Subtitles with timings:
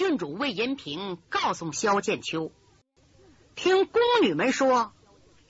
[0.00, 2.52] 郡主魏银平告诉萧剑秋，
[3.54, 4.94] 听宫女们说，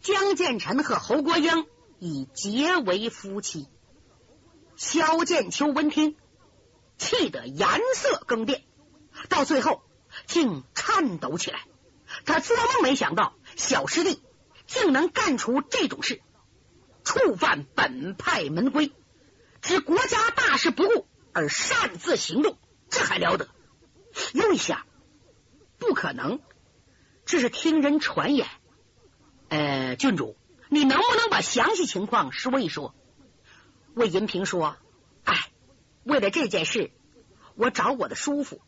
[0.00, 1.66] 江建臣和侯国英
[2.00, 3.68] 已结为夫妻。
[4.74, 6.16] 萧剑秋闻听，
[6.98, 8.64] 气得颜色更变，
[9.28, 9.84] 到最后
[10.26, 11.60] 竟颤抖起来。
[12.24, 14.20] 他做梦没想到，小师弟
[14.66, 16.20] 竟能干出这种事，
[17.04, 18.90] 触犯本派门规，
[19.62, 22.58] 置国家大事不顾而擅自行动，
[22.88, 23.48] 这还了得？
[24.32, 24.86] 又一想，
[25.78, 26.40] 不可能，
[27.24, 28.46] 这是听人传言。
[29.48, 30.36] 呃，郡主，
[30.68, 32.94] 你能不能把详细情况说一说？
[33.94, 34.76] 魏银平说
[35.24, 35.50] ：“哎，
[36.04, 36.92] 为了这件事，
[37.56, 38.60] 我找我的叔父，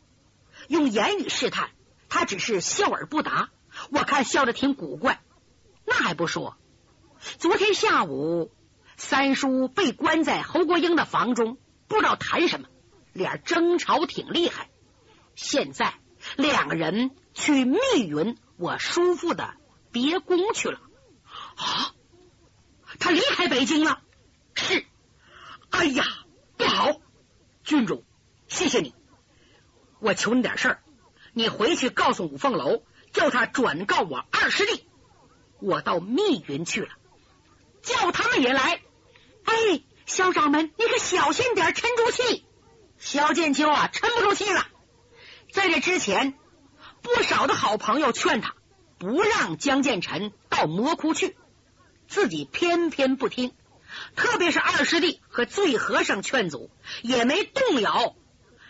[0.67, 1.69] 用言语试探，
[2.09, 3.49] 他只是笑而不答。
[3.89, 5.21] 我看笑的挺古怪。
[5.85, 6.57] 那还不说，
[7.39, 8.51] 昨天下午，
[8.97, 11.57] 三叔被关在侯国英的房中，
[11.87, 12.67] 不知道谈什么，
[13.13, 14.69] 俩争吵挺厉害。
[15.35, 15.93] 现在
[16.35, 19.55] 两个人去密云我叔父的
[19.91, 20.79] 别宫去了。
[21.55, 21.93] 啊，
[22.99, 24.01] 他离开北京了？
[24.53, 24.85] 是。”
[25.69, 26.05] 哎呀，
[26.55, 27.01] 不好！
[27.63, 28.05] 郡主，
[28.47, 28.93] 谢谢你。
[29.99, 30.83] 我求你点事儿，
[31.33, 34.87] 你回去告诉五凤楼，叫他转告我二师弟，
[35.59, 36.89] 我到密云去了，
[37.81, 38.81] 叫他们也来。
[39.45, 42.45] 哎，小掌门，你可小心点，沉住气。
[42.99, 44.67] 萧剑秋啊，沉不住气了。
[45.53, 46.33] 在这之前，
[47.03, 48.55] 不少的好朋友劝他
[48.97, 51.37] 不让江建成到魔窟去，
[52.07, 53.53] 自己偏偏不听。
[54.15, 56.71] 特别是二师弟和醉和尚劝阻，
[57.03, 58.15] 也没动摇。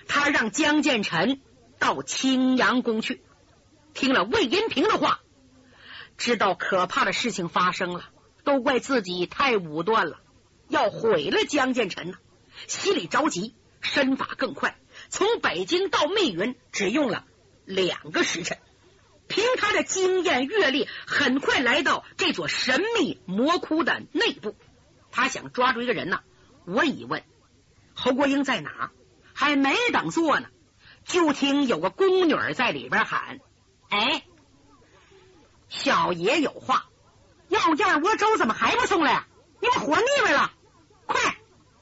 [0.09, 1.39] 他让江建成
[1.79, 3.23] 到青阳宫去。
[3.93, 5.21] 听了魏银平的话，
[6.17, 8.09] 知道可怕的事情发生了，
[8.43, 10.19] 都怪自己太武断了，
[10.67, 12.17] 要毁了江建成呢。
[12.67, 14.77] 心里着急，身法更快，
[15.13, 17.23] 从北京到密云只用了
[17.65, 18.57] 两个时辰。
[19.27, 24.55] 凭他的经验阅历，很快来到这座神秘魔窟的内部。
[25.11, 26.21] 他想抓住一个人呢，
[26.65, 27.21] 我一问
[27.93, 28.89] 侯国英在哪，
[29.35, 30.47] 还没等坐呢，
[31.05, 33.39] 就听有个宫女在里边喊
[33.89, 34.23] ：“哎，
[35.69, 36.87] 小爷有话，
[37.49, 39.27] 要燕窝粥怎么还不送来？
[39.61, 40.51] 你们活腻歪了，
[41.05, 41.37] 快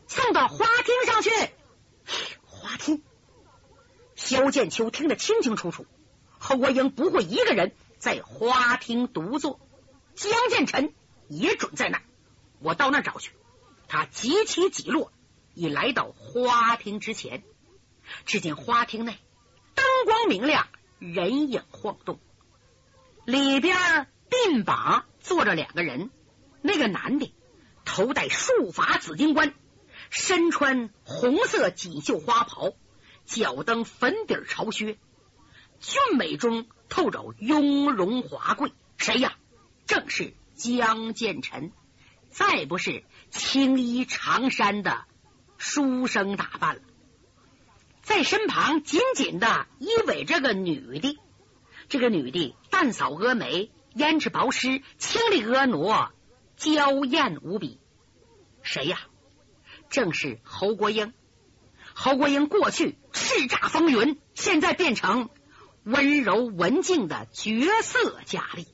[0.09, 1.29] 送到花厅上去。
[2.43, 3.01] ”花厅，
[4.23, 5.87] 萧剑秋听得清清楚楚，
[6.37, 9.59] 侯国英不会一个人在花厅独坐，
[10.13, 10.93] 江建成
[11.27, 12.03] 也准在那儿。
[12.59, 13.31] 我到那儿找去。
[13.87, 15.11] 他急起急落，
[15.55, 17.43] 已来到花厅之前。
[18.25, 19.17] 只见花厅内
[19.73, 20.67] 灯光明亮，
[20.99, 22.19] 人影晃动。
[23.25, 26.11] 里边鬓把坐着两个人。
[26.61, 27.33] 那个男的
[27.85, 29.55] 头戴束发紫金冠，
[30.11, 32.73] 身穿红色锦绣花袍，
[33.31, 34.97] 脚蹬粉底朝靴，
[35.79, 38.73] 俊美中透着雍容华贵。
[38.97, 39.35] 谁呀？
[39.85, 41.71] 正是江建臣。
[42.29, 45.05] 再不是青衣长衫的
[45.57, 46.81] 书生打扮了，
[48.01, 51.17] 在身旁紧紧的依偎着个女的。
[51.87, 56.11] 这个女的淡扫蛾眉，胭脂薄施，清丽婀娜，
[56.57, 57.79] 娇艳无比。
[58.61, 58.99] 谁呀？
[59.89, 61.13] 正是侯国英。
[62.03, 65.29] 侯国英过去叱咤风云，现在变成
[65.83, 68.65] 温柔文静的绝色佳丽。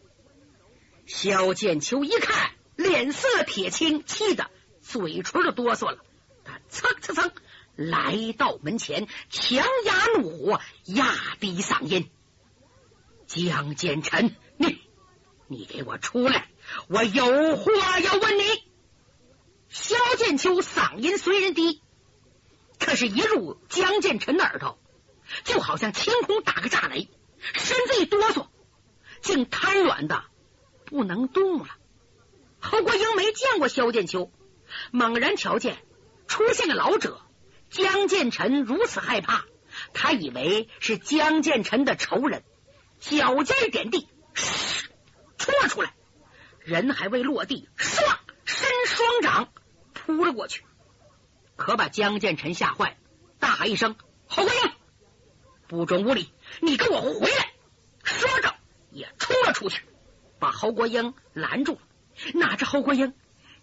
[1.05, 2.51] 萧剑秋一看。
[2.77, 4.51] 脸色铁青，气得
[4.83, 5.97] 嘴唇都哆嗦了。
[6.45, 7.31] 他蹭蹭蹭
[7.75, 12.07] 来到门前，强压怒火，压低嗓音
[13.25, 14.79] ：“江建臣，你
[15.47, 16.49] 你给我出来！
[16.87, 18.43] 我有话要问你。”
[19.69, 21.81] 萧剑秋嗓音虽然低，
[22.87, 24.79] 可是一入江建臣的耳朵，
[25.43, 27.09] 就好像天空打个炸雷，
[27.53, 28.47] 身子一哆嗦，
[29.19, 30.23] 竟瘫软的
[30.85, 31.67] 不能动了。
[32.61, 34.31] 侯国英没见过萧剑秋，
[34.91, 35.77] 猛然瞧见
[36.29, 37.19] 出现个老者，
[37.69, 39.43] 江建成如此害怕，
[39.91, 42.45] 他以为是江建成的仇人，
[43.01, 44.07] 脚尖点地，
[45.37, 45.93] 冲了出来，
[46.61, 47.99] 人还未落地，唰，
[48.45, 49.51] 伸双掌
[49.93, 50.63] 扑了过去，
[51.57, 52.97] 可把江建成吓坏，
[53.39, 53.97] 大喊一声
[54.29, 54.71] ：“侯国英，
[55.67, 56.31] 不准无礼！
[56.61, 57.51] 你给我回来！”
[58.03, 58.55] 说着
[58.91, 59.83] 也冲了出去，
[60.39, 61.79] 把侯国英拦住了。
[62.35, 63.13] 哪知侯国英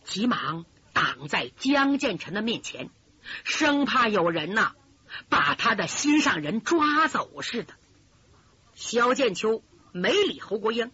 [0.03, 2.91] 急忙挡在江建成的面前，
[3.45, 4.75] 生怕有人呐
[5.29, 7.75] 把他的心上人抓走似的。
[8.75, 9.63] 萧剑秋
[9.93, 10.91] 没理侯国英，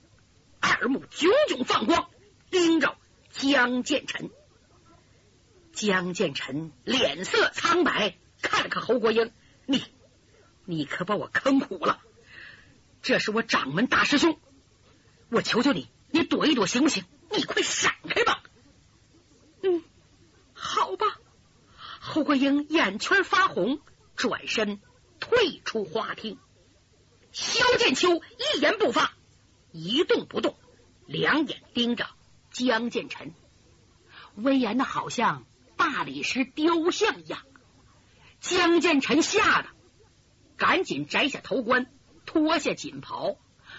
[0.61, 2.11] 耳目炯炯放光，
[2.50, 2.97] 盯着
[3.31, 4.31] 江建成。
[5.73, 9.33] 江建成脸色苍白，看了看侯国英
[9.67, 9.85] ：“你，
[10.65, 12.01] 你可把我坑苦了。
[13.03, 14.39] 这是我掌门大师兄，
[15.31, 17.05] 我求求你，你躲一躲行不行？
[17.31, 18.43] 你快闪开吧。
[19.63, 19.83] 嗯，
[20.53, 21.07] 好吧。
[22.01, 23.81] 侯国英眼圈发红，
[24.17, 24.81] 转身
[25.19, 26.39] 退出花厅。
[27.33, 29.13] 萧剑秋一言不发，
[29.71, 30.57] 一动不动，
[31.07, 32.09] 两眼盯着
[32.51, 33.33] 江建成，
[34.35, 35.47] 威严的好像
[35.81, 37.41] 大理石雕像一样。
[38.38, 39.69] 江建成吓得
[40.59, 41.87] 赶紧摘下头冠，
[42.27, 43.38] 脱下锦袍，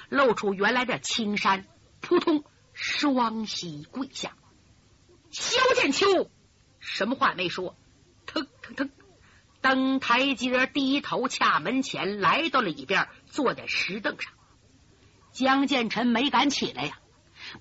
[0.09, 1.68] 露出原来的青衫，
[2.00, 2.44] 扑通
[2.74, 4.33] 双膝跪下。
[5.30, 6.31] 萧剑秋
[6.80, 7.77] 什么话没说，
[8.25, 8.89] 腾腾腾
[9.62, 14.33] 登台阶，低头恰门前，来到了里边，坐在石凳上。
[15.31, 17.00] 江建成没敢起来呀，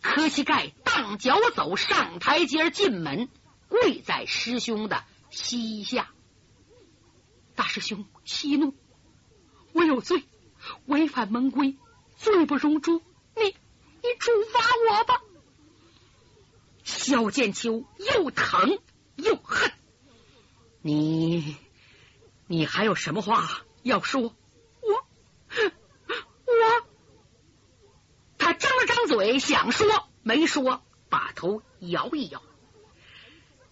[0.01, 3.29] 磕膝盖，荡脚走上台阶，进门，
[3.71, 6.11] 跪在师兄的膝下。
[7.55, 8.75] 大师兄息怒，
[9.73, 10.25] 我有罪，
[10.87, 11.77] 违反门规，
[12.19, 13.01] 罪不容诛。
[13.37, 15.23] 你你处罚我吧。
[16.83, 18.81] 萧剑秋又疼
[19.15, 19.73] 又恨，
[20.83, 21.57] 你
[22.47, 24.23] 你还有什么话要说？
[24.23, 24.93] 我
[26.47, 26.87] 我，
[28.37, 29.87] 他张了张嘴想说，
[30.23, 32.43] 没说，把头摇一摇。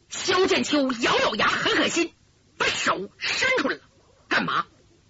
[0.09, 2.13] 萧剑秋咬咬牙，狠狠心。
[2.57, 3.83] 把手伸出来了，
[4.29, 4.67] 干嘛？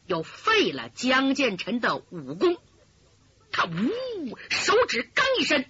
[0.07, 2.59] 要废了江建成的武功。
[3.51, 5.65] 他呜，手指刚一伸，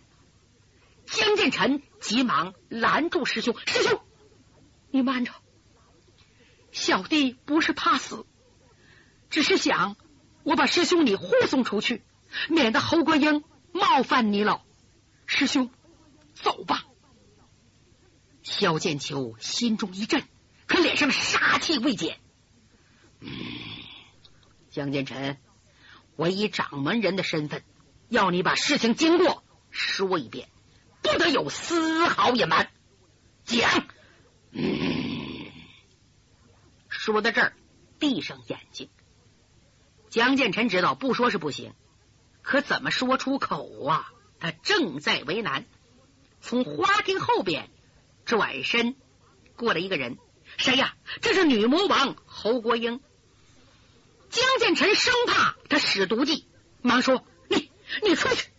[1.07, 4.01] 江建成急忙拦住师兄：“师兄，
[4.91, 5.33] 你慢着，
[6.73, 8.27] 小弟不是怕死，
[9.31, 9.97] 只是想
[10.43, 12.03] 我把师兄你护送出去，
[12.49, 14.63] 免得侯国英冒犯你老
[15.27, 15.71] 师兄。
[16.35, 16.78] 走吧。”
[18.59, 20.25] 萧剑秋心中一震。
[20.67, 22.19] 可脸上杀气未减。
[23.21, 23.31] 嗯，
[24.71, 25.39] 江建成，
[26.17, 27.63] 我以掌门人的身份，
[28.09, 30.49] 要你把事情经过说一遍，
[31.01, 32.71] 不得有丝毫隐瞒。
[33.45, 33.87] 讲。
[34.51, 35.47] 嗯，
[36.89, 37.55] 说到这儿，
[37.99, 38.91] 闭上眼睛。
[40.11, 41.73] 江建成知道不说是不行，
[42.43, 44.13] 可怎么说出口啊？
[44.39, 45.65] 他正在为难。
[46.41, 47.71] 从花厅后边
[48.29, 48.95] 转身
[49.57, 50.19] 过来一个人。
[50.59, 50.95] 谁呀？
[51.23, 53.01] 这是女魔王侯国英。
[54.29, 56.47] 江建成生怕他使毒计，
[56.83, 57.71] 忙说：“你
[58.03, 58.51] 你出去，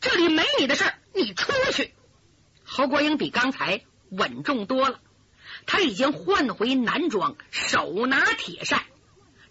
[0.00, 1.94] 这里没你的事儿，你出去。”
[2.64, 5.00] 侯国英比刚才稳重多了，
[5.66, 8.82] 他已经换回男装，手拿铁扇。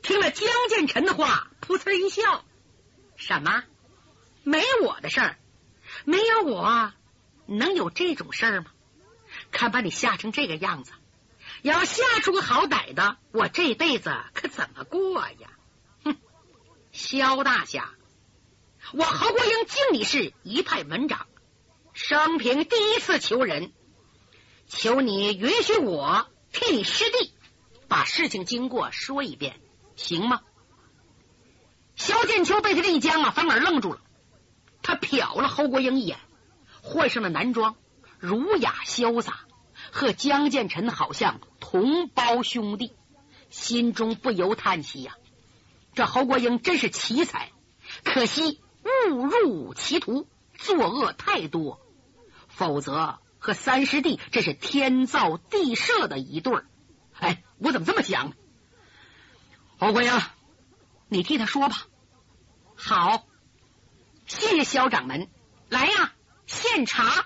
[0.01, 2.43] 听了江建成的话，噗呲一笑
[3.15, 3.63] ：“什么？
[4.43, 5.37] 没我的事儿？
[6.05, 6.93] 没有我，
[7.45, 8.71] 能有这种事儿吗？
[9.51, 10.91] 看把你吓成这个样子！”
[11.61, 15.49] 要吓出个好歹的，我这辈子可怎么过呀？
[16.03, 16.17] 哼，
[16.91, 17.91] 萧大侠，
[18.93, 21.27] 我侯国英敬你是一派门长，
[21.93, 23.73] 生平第一次求人，
[24.67, 27.31] 求你允许我替你师弟
[27.87, 29.61] 把事情经过说一遍，
[29.95, 30.41] 行吗？
[31.95, 34.01] 萧剑秋被他这一僵啊，反而愣住了。
[34.81, 36.17] 他瞟了侯国英一眼，
[36.81, 37.75] 换上了男装，
[38.21, 39.41] 儒雅潇洒。
[39.93, 42.93] 和江建成好像同胞兄弟，
[43.49, 45.17] 心中不由叹息呀。
[45.93, 47.51] 这侯国英真是奇才，
[48.05, 48.61] 可惜
[49.09, 51.81] 误入歧途，作恶太多。
[52.47, 56.65] 否则和三师弟这是天造地设的一对儿。
[57.19, 58.31] 哎，我怎么这么想？
[59.77, 60.21] 侯国英，
[61.09, 61.85] 你替他说吧。
[62.75, 63.25] 好，
[64.25, 65.27] 谢谢萧掌门。
[65.67, 66.13] 来呀，
[66.45, 67.25] 献茶。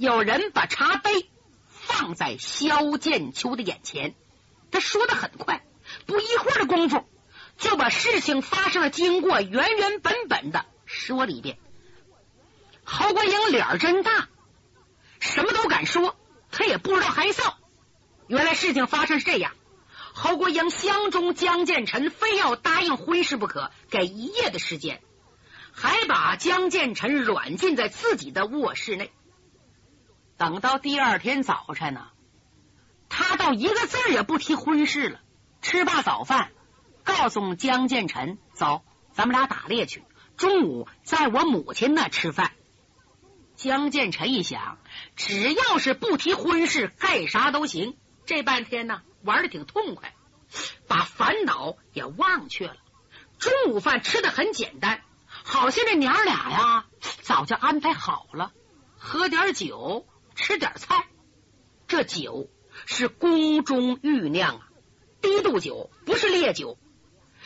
[0.00, 1.28] 有人把茶杯。
[1.68, 4.14] 放在萧剑秋的眼前，
[4.70, 5.62] 他说的很快，
[6.06, 7.04] 不一会儿的功夫
[7.58, 11.58] 就把事情发生的经过原原本本的说了一遍。
[12.84, 14.28] 侯国英脸儿真大，
[15.18, 16.16] 什么都敢说，
[16.50, 17.54] 他也不知道害臊。
[18.26, 19.52] 原来事情发生是这样：
[20.14, 25.02] 侯国英相中江建成，非要答应婚事不可，给一夜的时间，
[25.72, 29.12] 还把江建成软禁在自己的卧室内。
[30.40, 32.08] 等到第二天早晨呢，
[33.10, 35.20] 他倒一个字也不提婚事了。
[35.60, 36.52] 吃罢早饭，
[37.04, 38.82] 告诉江建成：“走，
[39.12, 40.02] 咱们俩打猎去。
[40.38, 42.52] 中午在我母亲那吃饭。”
[43.54, 44.78] 江建成一想，
[45.14, 47.98] 只要是不提婚事，干啥都行。
[48.24, 50.14] 这半天呢，玩的挺痛快，
[50.88, 52.76] 把烦恼也忘却了。
[53.38, 56.86] 中午饭吃的很简单，好像这娘俩呀，
[57.20, 58.52] 早就安排好了，
[58.96, 60.06] 喝点酒。
[60.40, 61.04] 吃点菜，
[61.86, 62.48] 这酒
[62.86, 64.68] 是宫中御酿啊，
[65.20, 66.78] 低度酒不是烈酒。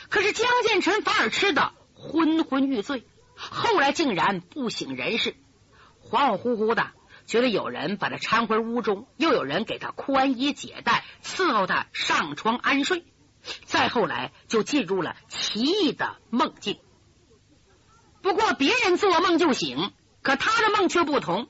[0.09, 5.35] 可是江建成反而吃得昏昏欲醉，后来竟然不省人事，
[6.01, 6.91] 恍恍惚惚的，
[7.25, 13.03] 觉得有人把他搀回屋中，又有人给他宽衣解带，伺候他上床安睡。
[13.65, 16.79] 再后来，就进入了奇异的梦境。
[18.21, 21.49] 不过，别人做梦就醒，可他的梦却不同。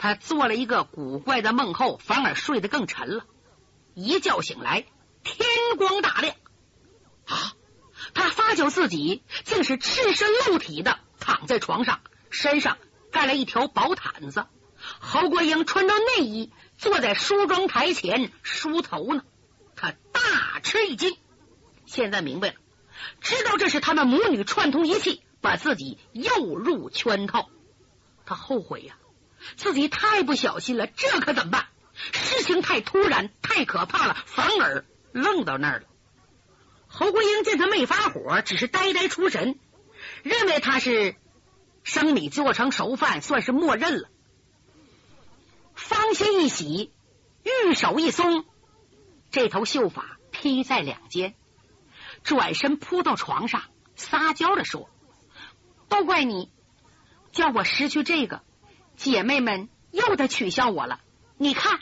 [0.00, 3.26] 他做了一个古怪的梦后，反而睡得更沉了。
[3.92, 4.86] 一觉醒来，
[5.22, 6.34] 天光大亮
[7.26, 7.52] 啊！
[8.14, 12.78] 他发觉自己竟是赤身露体的躺在床上，身上
[13.12, 14.46] 盖了一条薄毯子。
[14.78, 19.22] 侯国英穿着内衣坐在梳妆台前梳头呢。
[19.76, 21.14] 他大吃一惊，
[21.84, 22.54] 现在明白了，
[23.20, 27.50] 知道这是他们母女串通一气，把自己诱入圈套。
[28.24, 28.96] 他后悔呀，
[29.56, 31.66] 自己太不小心了，这可怎么办？
[32.12, 35.86] 事情太突然，太可怕了，反而愣到那儿了。
[36.86, 39.58] 侯国英见他没发火，只是呆呆出神，
[40.22, 41.14] 认为他是
[41.84, 44.08] 生米做成熟饭，算是默认了。
[45.74, 46.92] 芳心一喜，
[47.44, 48.44] 玉手一松。
[49.30, 51.34] 这头秀发披在两肩，
[52.24, 53.62] 转身扑到床上，
[53.94, 54.90] 撒娇的说
[55.88, 56.50] ：“都怪你，
[57.30, 58.42] 叫我失去这个，
[59.00, 61.00] 姐妹们又得取笑我了。
[61.38, 61.80] 你看。”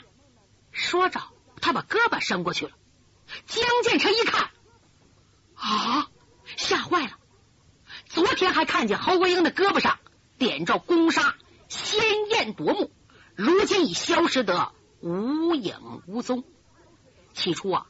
[0.71, 1.19] 说着，
[1.61, 2.71] 他把胳膊伸过去了。
[3.47, 4.51] 江建成一看，
[5.55, 6.07] 啊，
[6.55, 7.17] 吓坏了。
[8.05, 9.99] 昨天还看见侯国英的胳膊上
[10.37, 11.35] 点着宫纱，
[11.67, 11.99] 鲜
[12.29, 12.91] 艳夺目，
[13.35, 14.71] 如今已消失得
[15.01, 16.43] 无影无踪。
[17.33, 17.87] 起初啊，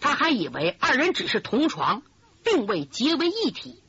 [0.00, 2.02] 他还以为二人只是同床，
[2.42, 3.82] 并未结为一体，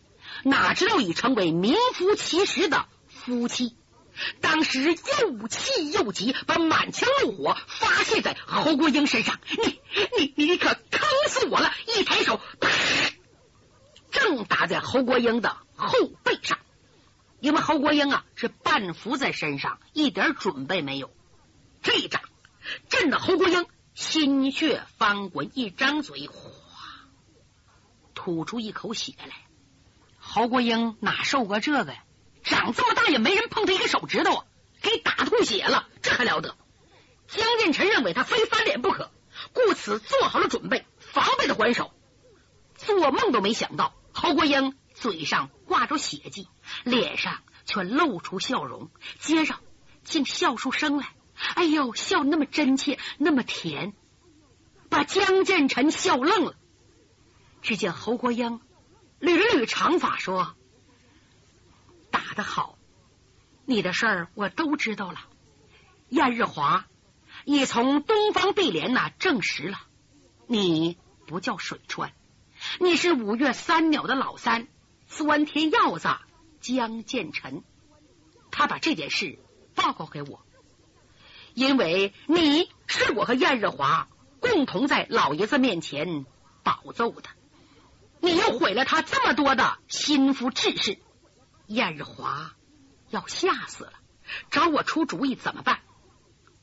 [0.44, 3.75] 哪知道已成为名副其实的夫妻。
[4.41, 9.39] 当时又气又急，把满腔怒火发泄在侯国英身上。
[9.50, 9.81] 你、
[10.17, 11.74] 你、你可坑死我了！
[11.95, 12.69] 一抬手，啪，
[14.12, 15.91] 正打在侯国英的后
[16.24, 16.60] 背上。
[17.39, 21.12] 因为侯国英啊是半伏在身上，一点准备没有。
[21.84, 22.22] 这一掌
[22.89, 23.65] 震得侯国英。
[23.93, 26.36] 心血翻滚，一张嘴，哗，
[28.13, 29.29] 吐出一口血来。
[30.17, 32.03] 侯国英哪受过这个呀？
[32.46, 34.46] 长这么大也没人碰他一个手指头啊，
[34.82, 36.56] 给打吐血了，这还了得？
[37.28, 39.12] 江建成认为他非翻脸不可，
[39.52, 41.92] 故此做好了准备，防备的还手。
[42.75, 46.48] 做梦都没想到，侯国英嘴上挂着血迹，
[46.84, 49.56] 脸上却露出笑容，接着
[50.04, 51.16] 竟笑出声来。
[51.56, 53.94] 哎呦，笑那么真切，那么甜，
[54.90, 56.56] 把江建成笑愣了。
[57.62, 58.62] 只见侯国英
[59.20, 60.56] 捋了捋长发，说
[62.15, 62.77] ：“打得好，
[63.65, 65.19] 你的事儿我都知道了。
[66.07, 66.88] 燕日华
[67.43, 69.77] 已从东方碧莲那证实了，
[70.48, 72.13] 你不叫水川，
[72.79, 74.69] 你是五岳三鸟的老三，
[75.07, 76.07] 钻天鹞子
[76.62, 77.63] 江建成。
[78.50, 79.38] 他把这件事
[79.75, 80.45] 报告给我。”
[81.53, 84.07] 因为你是我和燕日华
[84.39, 86.25] 共同在老爷子面前
[86.63, 87.27] 保奏的，
[88.22, 90.98] 你又毁了他这么多的心腹志士，
[91.67, 92.53] 燕日华
[93.10, 93.93] 要吓死了，
[94.51, 95.79] 找我出主意怎么办？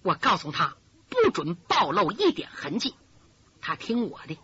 [0.02, 0.76] 我告诉他
[1.08, 2.94] 不准暴露一点痕迹，
[3.60, 4.38] 他听我的。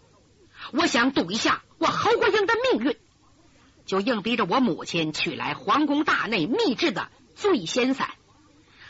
[0.73, 2.97] 我想赌一下我侯国英的命运，
[3.87, 8.11] 就硬逼着我母亲取来皇宫大内秘制的醉仙散，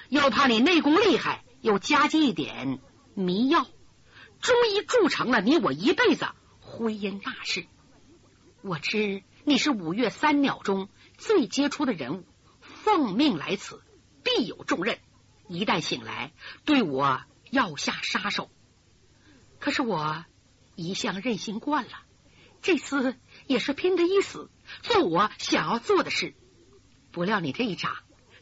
[0.08, 1.44] 又怕你内功厉害。
[1.60, 2.78] 又加进一点
[3.14, 3.66] 迷药，
[4.40, 6.28] 终于铸成了你我一辈子
[6.60, 7.66] 婚姻大事。
[8.62, 12.24] 我知你是五岳三鸟中最杰出的人物，
[12.60, 13.82] 奉命来此，
[14.24, 14.98] 必有重任。
[15.48, 16.32] 一旦醒来，
[16.64, 17.20] 对我
[17.50, 18.50] 要下杀手。
[19.58, 20.24] 可是我
[20.76, 21.90] 一向任性惯了，
[22.62, 24.48] 这次也是拼的一死，
[24.82, 26.34] 做我想要做的事。
[27.10, 27.96] 不料你这一掌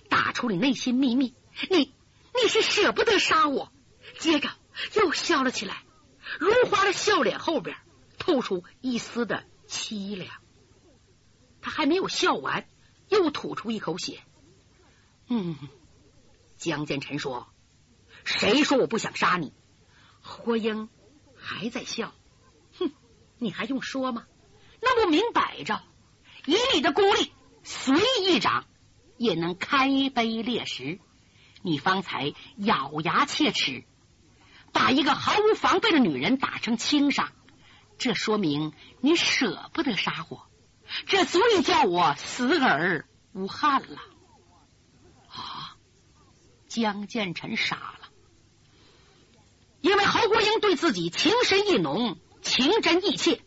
[0.08, 1.34] 打出你内心秘密，
[1.70, 1.94] 你。
[2.42, 3.72] 你是舍不得杀我，
[4.18, 4.50] 接着
[4.94, 5.84] 又笑了起来，
[6.38, 7.78] 如花的笑脸后边
[8.18, 10.30] 透出一丝的凄凉。
[11.66, 12.68] 他还没有笑完，
[13.08, 14.20] 又吐出一口血。
[15.26, 15.56] 嗯，
[16.56, 17.48] 江建成说
[18.22, 19.52] ：“谁说我不想杀你？”
[20.22, 20.88] 霍英
[21.36, 22.14] 还在笑。
[22.78, 22.92] 哼，
[23.38, 24.28] 你还用说吗？
[24.80, 25.82] 那不明摆着，
[26.44, 27.32] 以你的功力，
[27.64, 28.64] 随意一掌
[29.16, 31.00] 也能开碑裂石。
[31.62, 33.82] 你方才咬牙切齿，
[34.72, 37.32] 把一个毫无防备的女人打成轻伤，
[37.98, 40.46] 这说明你舍不得杀我，
[41.06, 43.98] 这足以叫我死而无憾了。
[45.28, 45.76] 啊！
[46.68, 48.08] 江建成傻了，
[49.80, 53.40] 因为侯国英对自己情深意浓，情真意切。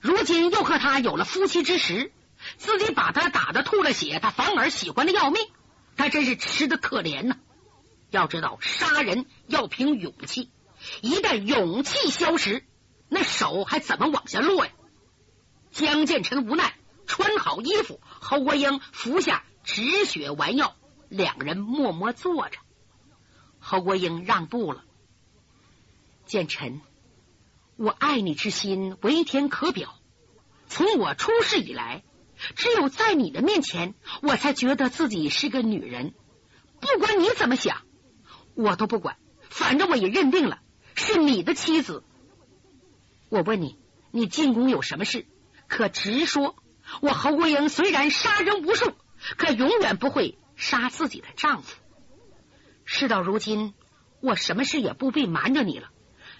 [0.00, 2.12] 如今又和他有了夫妻之实，
[2.56, 5.46] 自己把他打的吐了血，他反而喜欢的要命，
[5.96, 7.36] 他真是吃的可怜呐！
[8.10, 10.50] 要知道，杀人要凭勇气，
[11.02, 12.64] 一旦勇气消失，
[13.08, 14.72] 那手还怎么往下落呀？
[15.78, 16.74] 江建成无奈，
[17.06, 20.74] 穿好衣服，侯国英服下止血丸药，
[21.08, 22.58] 两人默默坐着。
[23.60, 24.82] 侯国英让步了，
[26.26, 26.80] 建成。
[27.76, 29.94] 我爱你之心为天可表，
[30.66, 32.02] 从我出世以来，
[32.56, 36.12] 只有在你的面前，我才觉得自己是个女人。
[36.80, 37.82] 不管你怎么想，
[38.54, 39.16] 我都不管，
[39.48, 40.58] 反正我也认定了
[40.96, 42.02] 是你的妻子。
[43.28, 43.78] 我问你，
[44.10, 45.24] 你进宫有什么事？
[45.68, 46.56] 可直说。
[47.02, 48.94] 我侯国英虽然杀人无数，
[49.36, 51.76] 可永远不会杀自己的丈夫。
[52.86, 53.74] 事到如今，
[54.20, 55.90] 我什么事也不必瞒着你了。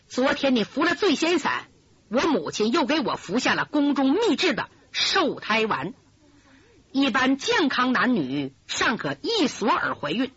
[0.06, 1.68] 昨天你服了醉仙散，
[2.08, 5.92] 我母亲又给我服下了宫中秘制的受胎丸。
[6.92, 10.32] 一般健康男女尚可一索而怀孕，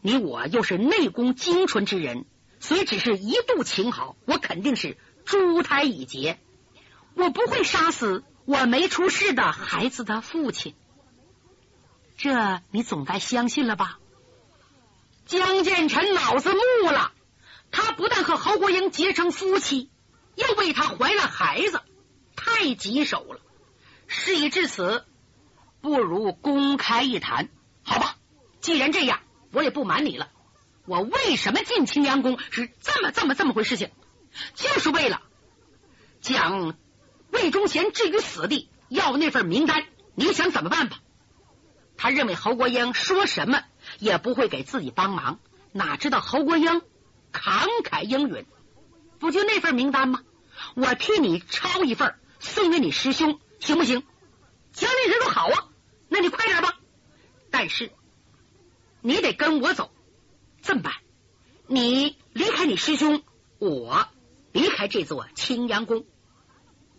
[0.00, 2.26] 你我又是内宫精纯之人，
[2.60, 6.38] 虽只是一度情好，我肯定是珠胎已结。
[7.20, 10.74] 我不会杀死我没出世的孩子的父亲，
[12.16, 13.98] 这你总该相信了吧？
[15.26, 17.12] 江建成脑子木了。
[17.70, 19.90] 他不但和侯国英结成夫妻，
[20.34, 21.80] 又为他怀了孩子，
[22.34, 23.40] 太棘手了。
[24.08, 25.04] 事已至此，
[25.80, 27.48] 不如公开一谈，
[27.84, 28.16] 好吧？
[28.60, 29.20] 既然这样，
[29.52, 30.30] 我也不瞒你了。
[30.84, 33.76] 我为什么进青阳宫是这么、这么、这么回事？
[33.76, 33.88] 情
[34.54, 35.22] 就是为了
[36.20, 36.74] 讲
[37.30, 39.84] 魏忠贤置于死地，要那份名单。
[40.14, 40.98] 你想怎么办吧？
[41.96, 43.62] 他认为侯国英说什么
[43.98, 45.38] 也不会给自己帮忙，
[45.72, 46.82] 哪知道侯国英。
[47.32, 48.44] 慷慨应允，
[49.20, 50.22] 不就那份名单吗？
[50.74, 54.02] 我替你抄一份，送给你师兄，行不行？
[54.72, 55.68] 江丽人说好啊，
[56.08, 56.76] 那你快点吧。
[57.52, 57.92] 但是
[59.00, 59.92] 你得跟我走，
[60.60, 60.94] 这么办？
[61.68, 63.22] 你离开你师兄，
[63.60, 64.08] 我
[64.50, 66.04] 离开这座青阳宫，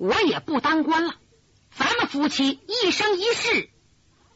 [0.02, 1.14] 我也不当官了。
[1.70, 3.70] 咱们夫妻一生一世，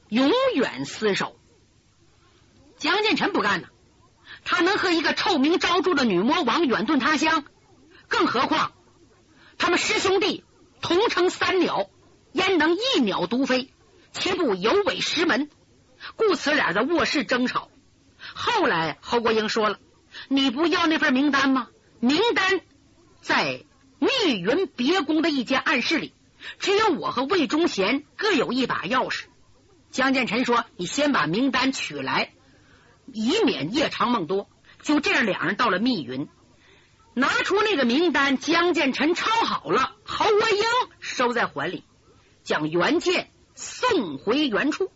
[0.09, 1.39] 永远厮守。
[2.77, 3.69] 江建臣不干呢。
[4.43, 7.45] 他能和一个臭名昭著的女魔王远遁他乡？
[8.07, 8.73] 更何况
[9.57, 10.43] 他们师兄弟
[10.81, 11.89] 同称三鸟，
[12.31, 13.73] 焉能一鸟独飞？
[14.13, 15.49] 岂不有违师门？
[16.15, 17.71] 故此俩在卧室争吵。
[18.35, 19.79] 后来侯国英说了
[20.29, 21.69] ：“你不要那份名单吗？
[21.99, 22.61] 名单
[23.21, 23.65] 在
[23.99, 26.13] 密云别宫的一间暗室里，
[26.59, 29.25] 只有我和魏忠贤各有一把钥匙。”
[29.91, 32.33] 江建臣说：“你先把名单取来。”
[33.13, 34.49] 以免夜长梦多。
[34.81, 36.27] 就这样，两人到了密云，
[37.13, 40.63] 拿出那个名单，江建臣抄好了，侯国英
[40.99, 41.83] 收在怀里，
[42.43, 44.91] 将原件送回原处。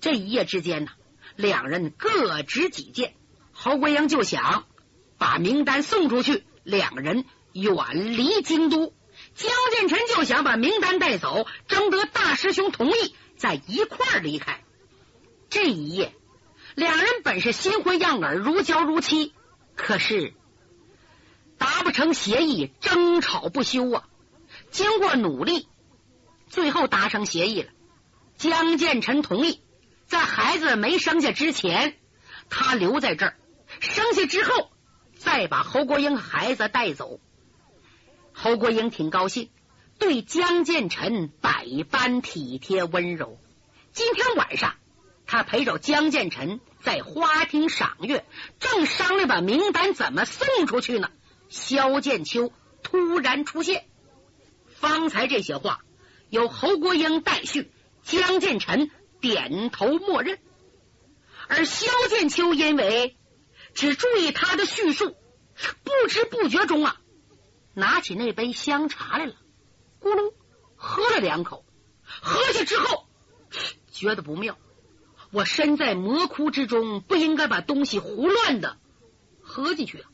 [0.00, 0.92] 这一夜之间呢，
[1.34, 3.14] 两人各执己见。
[3.52, 4.66] 侯国英就想
[5.18, 8.92] 把名单送出去，两人远离京都。
[9.34, 14.62] 江建成就想把名单带走，征得大师兄同意，再一块儿离开。
[15.48, 16.12] 这一夜。
[16.74, 19.32] 两人本是新婚燕尔，如胶如漆，
[19.76, 20.34] 可是
[21.56, 24.08] 达不成协议，争吵不休啊！
[24.72, 25.68] 经过努力，
[26.48, 27.70] 最后达成协议了。
[28.36, 29.60] 江建成同意，
[30.06, 31.96] 在孩子没生下之前，
[32.50, 33.34] 他留在这儿；
[33.78, 34.72] 生下之后，
[35.16, 37.20] 再把侯国英孩子带走。
[38.34, 39.48] 侯国英挺高兴，
[39.98, 43.38] 对江建臣百般体贴温柔。
[43.92, 44.74] 今天晚上。
[45.26, 48.26] 他陪着江建臣在花厅赏月，
[48.60, 51.08] 正商量把名单怎么送出去呢。
[51.48, 53.86] 萧剑秋突然出现，
[54.68, 55.80] 方才这些话
[56.28, 58.90] 由侯国英代叙，江建臣
[59.22, 60.38] 点头默认。
[61.48, 63.16] 而萧剑秋因为
[63.72, 65.16] 只注意他的叙述，
[65.84, 67.00] 不知不觉中啊，
[67.74, 69.34] 拿起那杯香茶来了，
[70.00, 70.32] 咕噜
[70.76, 71.64] 喝了两口，
[72.04, 73.06] 喝下之后
[73.90, 74.56] 觉得不妙。
[75.30, 78.78] 我身在魔窟之中，不应该把东西胡乱的
[79.42, 80.10] 喝进去啊！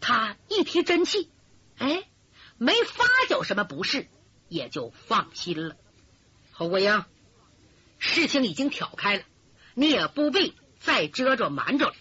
[0.00, 1.30] 他一提真气，
[1.76, 2.08] 哎，
[2.56, 4.08] 没发觉什么不适，
[4.48, 5.76] 也就放心了。
[6.52, 7.04] 侯国英，
[7.98, 9.24] 事情已经挑开了，
[9.74, 11.94] 你也不必再遮着瞒着了。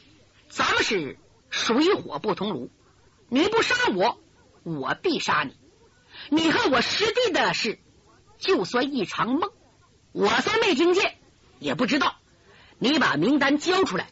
[0.48, 1.18] 咱们是
[1.50, 2.70] 水火不同炉，
[3.28, 4.21] 你不杀我，
[4.64, 5.56] 我必杀你。
[6.30, 7.80] 你和我师弟的事，
[8.38, 9.52] 就算一场梦，
[10.12, 11.18] 我算没听见，
[11.60, 12.18] 也不知道。
[12.80, 14.10] 你把名单交出来，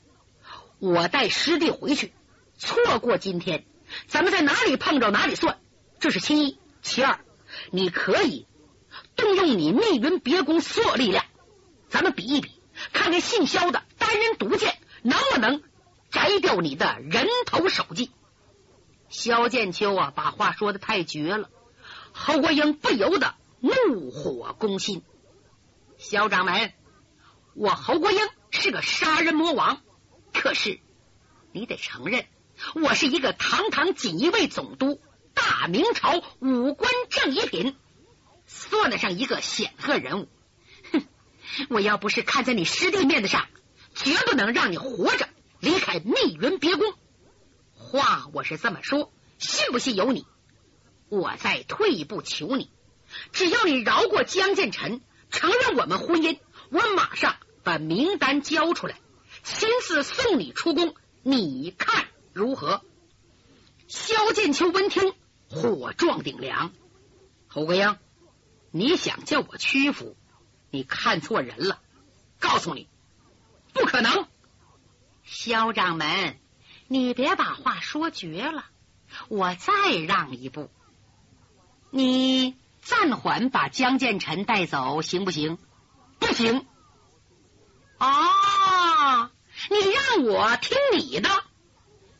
[0.79, 2.13] 我带师弟回去。
[2.57, 3.65] 错过今天，
[4.07, 5.59] 咱们在哪里碰着哪里算。
[5.99, 7.19] 这是其一，其二，
[7.71, 8.47] 你可以
[9.15, 11.25] 动用你密云别宫所有力量，
[11.89, 12.51] 咱们比一比，
[12.93, 15.61] 看看姓萧的单人独剑能不能
[16.11, 18.11] 摘掉你的人头首级。
[19.09, 21.49] 萧剑秋啊，把话说的太绝了，
[22.11, 25.01] 侯国英不由得怒火攻心。
[25.97, 26.73] 萧掌门，
[27.53, 28.19] 我侯国英
[28.51, 29.81] 是个杀人魔王，
[30.33, 30.79] 可是
[31.51, 32.25] 你得承认，
[32.75, 35.01] 我是一个堂堂锦衣卫总督。
[35.33, 37.75] 大明朝五官正一品，
[38.45, 40.27] 算得上一个显赫人物。
[40.91, 41.03] 哼！
[41.69, 43.47] 我要不是看在你师弟面子上，
[43.95, 46.93] 绝不能让你活着离开密云别宫。
[47.89, 50.27] 话我是这么说，信不信由你。
[51.07, 52.69] 我再退一步求你，
[53.31, 56.37] 只要你饶过江建臣，承认我们婚姻，
[56.69, 59.01] 我马上把名单交出来，
[59.43, 62.83] 亲自送你出宫，你看如何？
[63.87, 65.15] 萧剑秋闻听。
[65.49, 66.71] 火撞顶梁，
[67.47, 67.97] 侯国英，
[68.69, 70.15] 你想叫我屈服？
[70.69, 71.81] 你看错人了。
[72.39, 72.87] 告诉你，
[73.73, 74.27] 不可能。
[75.23, 76.37] 萧掌门，
[76.91, 78.65] 你别把话说绝了。
[79.27, 79.73] 我再
[80.07, 80.71] 让一步，
[81.91, 85.59] 你暂缓把江建臣带走，行不行？
[86.17, 86.65] 不行。
[87.99, 89.31] 啊，
[89.69, 91.29] 你让我听你的。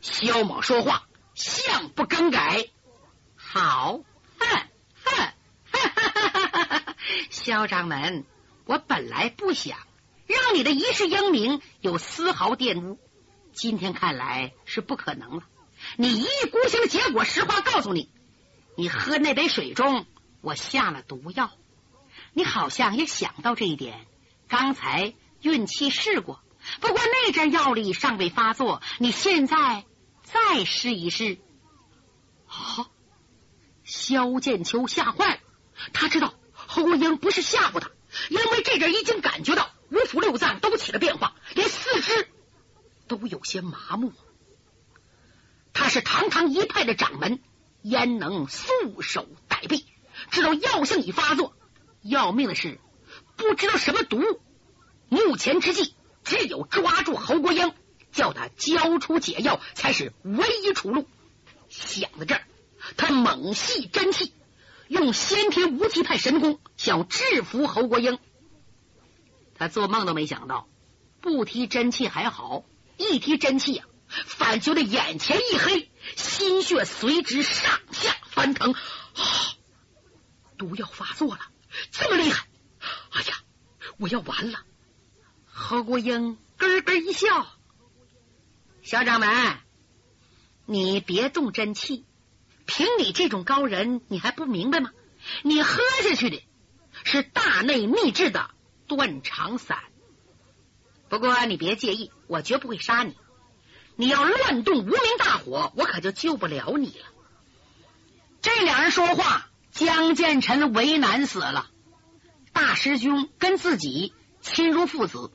[0.01, 2.67] 萧某说话，相不更改。
[3.35, 4.01] 好，
[4.39, 4.47] 哼
[5.03, 5.33] 哼，
[5.71, 6.95] 哈哈哈哈哈哈
[7.31, 8.23] 萧掌门，
[8.65, 9.79] 我本来不想
[10.27, 12.99] 让你的一世英名有丝毫玷污，
[13.59, 15.43] 今天看来是不可能了。
[15.97, 18.09] 你一意孤行的结果，实话告诉你，
[18.77, 20.05] 你喝那杯水中
[20.39, 21.51] 我下了毒药，
[22.31, 24.07] 你好像也想到这一点。
[24.47, 26.41] 刚才运气试过，
[26.79, 29.83] 不过那阵药力尚未发作，你现在
[30.23, 31.37] 再试一试。
[32.45, 32.89] 好。
[33.83, 35.39] 萧剑秋吓坏了，
[35.91, 37.91] 他知道侯国英不是吓唬他，
[38.29, 42.29] 因为这阵已经感觉到五腑六脏都起了变化，连四肢
[43.09, 44.13] 都有些麻木。
[45.73, 47.41] 他是堂堂一派的掌门，
[47.81, 49.83] 焉能束手待毙？
[50.31, 51.53] 知道药性已发作，
[52.01, 52.79] 要命的是
[53.35, 54.21] 不知道什么毒。
[55.09, 55.93] 目前之计，
[56.23, 57.73] 只有抓住侯国英，
[58.13, 61.05] 叫他交出解药，才是唯一出路。
[61.67, 62.43] 想到这儿。
[62.95, 64.31] 他猛吸真气，
[64.87, 68.17] 用先天无极派神功想制服侯国英。
[69.55, 70.65] 他做梦都没想到，
[71.19, 72.63] 不提真气还好，
[72.99, 78.75] 一提真气呀，反觉得眼前一黑，心血随之上下翻腾。
[80.57, 81.41] 毒药发作了，
[81.91, 82.45] 这么厉害！
[83.11, 83.33] 哎呀，
[83.97, 84.59] 我要完了！
[85.45, 87.47] 何国英咯咯一笑
[88.83, 89.57] ：“小掌门，
[90.65, 92.05] 你别动真气。”
[92.71, 94.91] 凭你这种高人，你还不明白吗？
[95.41, 96.43] 你喝下去的
[97.03, 98.51] 是大内秘制的
[98.87, 99.79] 断肠散。
[101.09, 103.17] 不过你别介意，我绝不会杀你。
[103.95, 107.05] 你要乱动无名大火，我可就救不了你了。
[108.41, 111.69] 这两人说话，江建臣为难死了。
[112.53, 115.31] 大师兄跟自己亲如父子，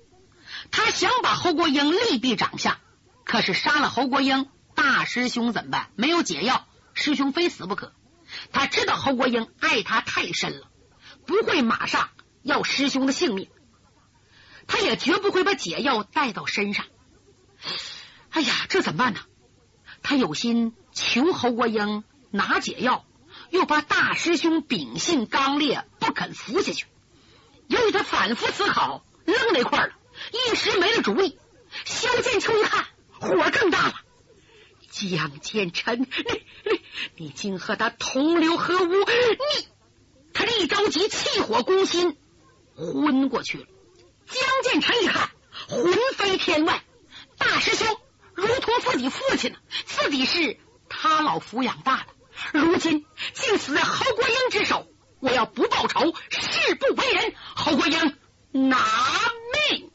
[0.70, 2.78] 他想把侯国英立毙掌下，
[3.24, 5.90] 可是杀了侯国英，大师兄怎么办？
[5.96, 6.66] 没有解药。
[6.94, 7.92] 师兄非死不可，
[8.52, 10.68] 他知道侯国英爱他太深了，
[11.26, 12.10] 不会马上
[12.42, 13.50] 要师兄的性命，
[14.66, 16.86] 他也绝不会把解药带到身上。
[18.30, 19.20] 哎呀，这怎么办呢？
[20.02, 23.06] 他有心求侯国英拿解药，
[23.50, 26.86] 又怕大师兄秉性刚烈不肯服下去。
[27.68, 29.94] 由于他反复思考，愣那块了，
[30.32, 31.38] 一时没了主意。
[31.84, 32.86] 萧剑秋一看，
[33.18, 33.94] 火更大了。
[34.90, 36.06] 江建臣，你
[36.64, 36.80] 你
[37.16, 38.90] 你竟和他同流合污！
[38.90, 39.68] 你
[40.32, 42.16] 他这一着急，气火攻心，
[42.76, 43.66] 昏过去了。
[44.26, 45.30] 江建成一看，
[45.68, 46.82] 魂飞天外。
[47.36, 47.86] 大师兄
[48.34, 49.54] 如同自己父亲，
[49.86, 50.58] 自己是
[50.88, 52.06] 他老抚养大
[52.52, 54.86] 的，如今竟死在侯国英之手，
[55.20, 57.34] 我要不报仇，誓不为人。
[57.54, 58.16] 侯国英
[58.52, 58.78] 拿
[59.70, 59.90] 命